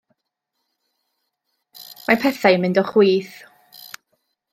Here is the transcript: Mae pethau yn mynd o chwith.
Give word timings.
Mae 2.07 2.17
pethau 2.23 2.57
yn 2.59 2.65
mynd 2.65 2.81
o 2.83 2.85
chwith. 2.89 3.37